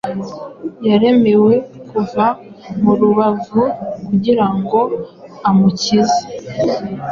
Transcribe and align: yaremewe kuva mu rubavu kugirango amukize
yaremewe 0.87 1.53
kuva 1.89 2.25
mu 2.81 2.91
rubavu 2.99 3.63
kugirango 4.05 4.79
amukize 5.49 6.21